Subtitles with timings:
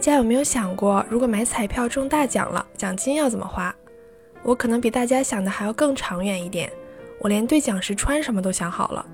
[0.00, 3.76] 大家有没有想过，如果买彩票中大奖了，奖金要怎么花？
[4.42, 6.72] 我可能比大家想的还要更长远一点，
[7.18, 9.06] 我连兑奖时穿什么都想好了。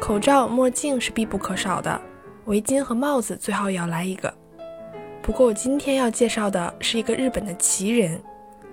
[0.00, 2.00] 口罩、墨镜是必不可少的，
[2.46, 4.32] 围巾和帽子最好也要来一个。
[5.20, 8.18] 不过我今天要介绍的是一个日本的奇人，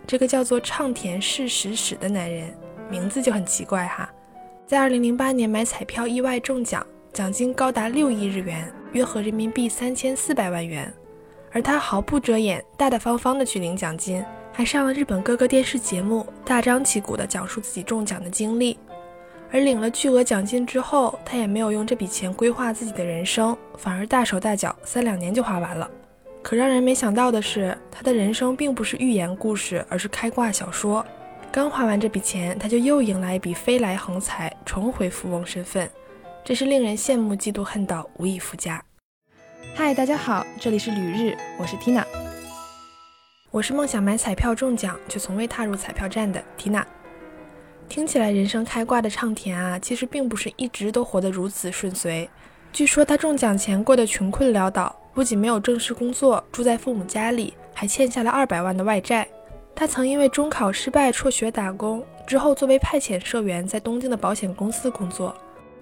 [0.07, 2.49] 这个叫做畅田世史史的男人，
[2.89, 4.09] 名字就很奇怪哈。
[4.65, 10.89] 在2008年买彩票意外中奖，奖金高达六亿日元，约合人民币三千四百万元。
[11.51, 14.23] 而他毫不遮掩、大大方方的去领奖金，
[14.53, 18.77] 还上了日本各个电视节目，大张旗鼓地讲述自己中奖的经历。
[19.51, 25.89] 而领了巨额奖金之后，他也没有用这笔钱规划自己的人生，反而大手大脚，三两年就花完了。
[26.41, 31.05] 可让人没想到的是，他的人生并不是寓言故事，而是开挂小说。
[31.51, 35.89] 刚花完这笔钱，他就又迎来一笔飞来横财，重回富翁身份，
[36.45, 38.81] 真是令人羡慕嫉妒恨到无以复加。
[39.73, 42.03] 嗨，大家好，这里是旅日，我是 Tina。
[43.49, 46.83] 我是梦想买彩票中奖却从未踏入彩票站的 Tina。
[47.87, 52.29] 听起来人生开挂的畅田啊，其实并不是一直都活得如此顺遂。
[52.73, 59.25] 据说他中奖前过得穷困潦倒，不仅没有正式工作，住在父母家里，还欠下了二百万的外债。
[59.73, 65.33] 他曾因为中考失败辍学打工，之后作为派遣社员在东京的保险公司工作，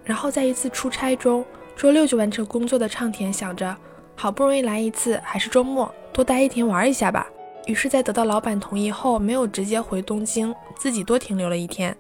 [0.04, 1.44] 然后在一次出差中。
[1.80, 3.74] 周六就完成工作的畅田想着，
[4.14, 7.26] 好不容易来一次，还是周末，多待一天玩一下吧。
[7.68, 11.96] 于是，在得到老板同意后，没有直接回东京，自己多停留了一天。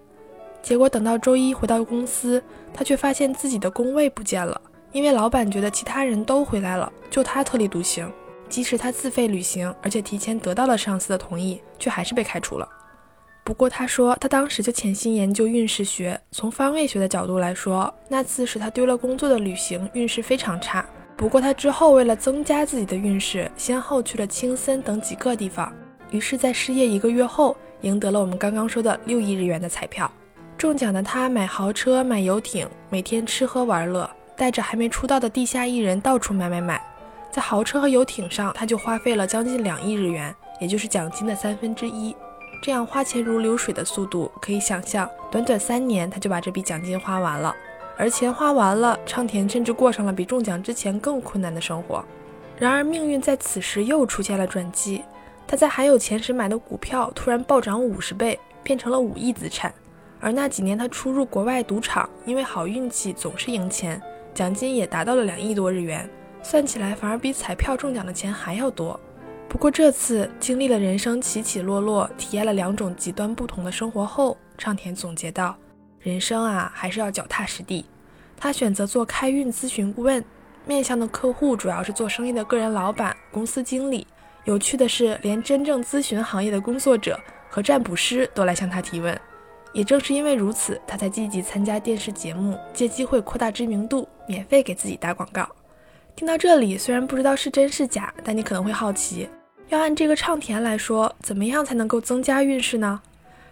[0.61, 4.59] 结果等到周一回到公司，他却发现自己的工位不见了，
[4.91, 8.11] 因为老板觉得其他人都回来了，就他特立独行。
[8.49, 12.67] 即使他自费旅行，而且提前得到了上司的同意，却还是被开除了。
[13.49, 16.21] 不过他说，他当时就潜心研究运势学。
[16.31, 20.85] 从方位学的角度来说，那次使他丢了工作的旅行运势非常差。
[21.17, 25.73] 不过他之后为了增加自己的运势，先后去了青森等几个地方。
[26.11, 30.11] 于是，在失业一个月后，赢得了我们刚刚说的六亿日元的彩票。
[30.55, 34.07] 中奖的他买豪车、买游艇，每天吃喝玩乐，
[34.37, 36.79] 带着还没出道的地下艺人到处买买买。
[37.31, 42.15] 在豪车和游艇上，他就花费了将近两亿日元，也就是奖金的三分之一。
[42.61, 47.55] 这样花钱如流水的速度，可以想象，短短三年他就把这笔奖金花完了。
[47.97, 52.03] 而钱花完了，昌田甚至过上了比中奖之前更困难的生活。
[52.57, 55.03] 然而命运在此时又出现了转机，
[55.47, 59.73] 他在还有钱时买的股票突然暴涨五十倍，变成了五亿资产。
[60.19, 64.01] 而那几年他出入国外赌场，因为好运气总是赢钱，
[64.33, 66.09] 奖金也达到了两亿多日元，
[66.43, 68.99] 算起来反而比彩票中奖的钱还要多。
[69.49, 75.57] 不过这次经历了人生起起落落，体验了两种极端不同的生活后，畅田总结道
[75.99, 77.83] ：“人生啊，还是要脚踏实地。”
[78.37, 80.23] 他选择做开运咨询顾问，
[80.65, 84.05] 面向的客户主要是做生意的个人老板、公司经理。
[84.45, 89.19] 有趣的是，连真正咨询行业的工作者和占卜师都来向他提问。
[89.73, 95.49] 也正是因为如此，他才积极参加电视节目，借机会扩大知名度，免费给自己打广告。
[96.15, 99.27] 听到这里，虽然不知道是真是假，但你可能会好奇。
[99.69, 102.99] 要按这个畅田来说，怎么样才能够增加运势呢？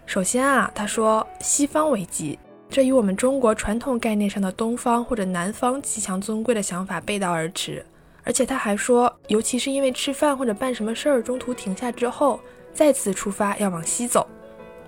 [0.08, 2.40] 首先啊，他说西方为吉，
[2.72, 7.86] 这与我们中国传统概念上的东方或者南方吉祥尊贵的想法背道而驰。
[8.24, 12.40] 而且他还说，尤其是因为吃饭或者办什么事儿中途停下之后，
[12.74, 14.26] 再次出发要往西走。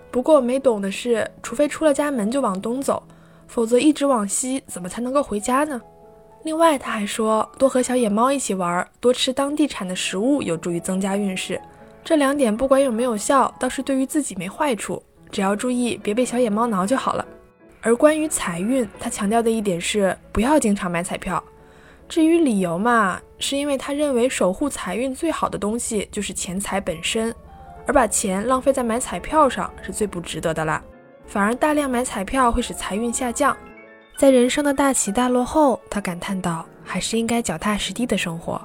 [0.09, 3.03] 不过我没懂的是，除非出了家门就往东走，
[3.47, 5.79] 否则一直往西，怎么才能够回家呢？
[6.43, 11.59] 另外，他还说，多和小野猫一起玩，多吃当地产的食物，有助于增加运势。
[12.03, 17.25] 这两点不管有没有效，倒是对于自己没坏处，只要注意别被小野猫挠就好了。
[17.81, 21.43] 而关于财运，他强调的一点是，不要经常买彩票。
[22.07, 27.35] 至于理由嘛，是因为他认为守护财运最好的东西就是钱财本身，
[27.85, 30.81] 而把钱浪费在买彩票上是最不值得的啦。
[31.27, 33.55] 反而大量买彩票会使财运下降。
[34.19, 38.61] 在人生的大起大落后，他感叹道：“还是应该脚踏实地的生活。”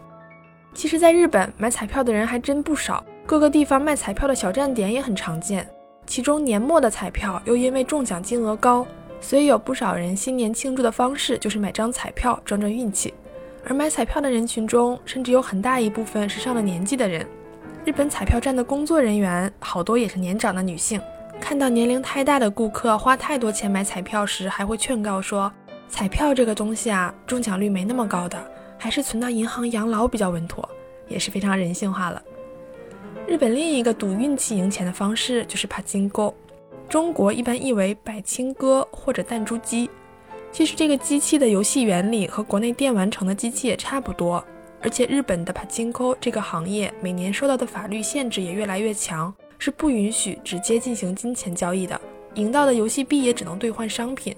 [0.75, 5.65] 其实，在日本买彩票的人还真不少，各个地方卖彩票的小站点也很常见。
[6.07, 8.85] 其中年末的彩票又因为中奖金额高，
[9.21, 13.15] 所以有不少人新年庆祝的方式就是买张彩票装装运气。
[13.65, 17.25] 而买彩票的人群中，甚至有很大一部分是上了年纪的人。
[17.85, 21.01] 日本彩票站的工作人员好多也是年长的女性。
[21.41, 25.53] 看到年龄太大的顾客花太多钱买彩票时，还会劝告说
[25.89, 28.43] ：“彩票这个东西啊，中奖率没那么高的，
[28.79, 30.69] 还是存到银行养老比较稳妥。”
[31.07, 32.23] 也是非常人性化了。
[33.29, 36.35] 日本另一个赌运气赢钱的方式就是帕金钩，
[36.89, 39.91] 中国一般译为百青哥或者弹珠机。
[40.51, 44.43] 其实这个机器的游戏原理和国内电玩城的机器也差不多，
[44.81, 52.01] 而且日本的帕金科这个行业每年受到的法律限制也越来越强，是不允许直接进行金钱交易的，
[52.35, 54.35] 赢到的游戏币也只能兑换商品。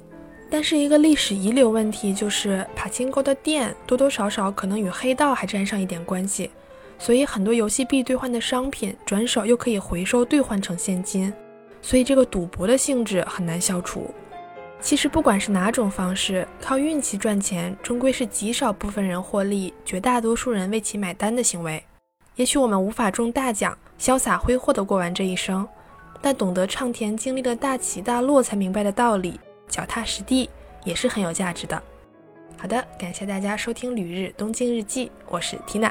[0.48, 6.50] 但是一个历史遗留问题就是，帕金科的店多多少少可能与黑道还沾上一点关系，
[6.98, 11.32] 所以很多游戏币兑换的商品转手又可以回收兑换成现金，
[11.82, 14.14] 所以这个赌博的性质很难消除。
[14.80, 21.82] 其实不管是哪种方式，靠运气赚钱终归是极少部分人获利，绝大多数人为其买单的行为。
[22.36, 25.66] 也许我们无法中大奖，潇洒挥霍地过完这一生，
[26.20, 29.40] 但懂得唱田经历了大起大落才明白的道理。
[29.68, 30.48] 脚踏实地
[30.84, 31.82] 也是很有价值的。
[32.58, 35.90] 好的，感谢大家收听《旅日东京日记》，我是缇娜。